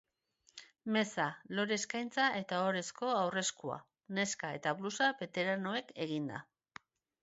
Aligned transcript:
Meza, 0.95 1.25
lore-eskaintza 1.59 2.27
eta 2.41 2.63
ohorezko 2.63 3.13
aurreskua, 3.19 3.79
neska 4.21 4.53
eta 4.61 4.77
blusa 4.83 5.15
beteranoek 5.25 5.99
eginda. 6.09 6.47